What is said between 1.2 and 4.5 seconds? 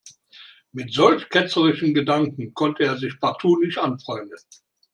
ketzerischen Gedanken konnte er sich partout nicht anfreunden.